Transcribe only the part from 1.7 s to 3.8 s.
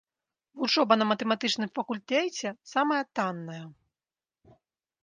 факультэце самая танная.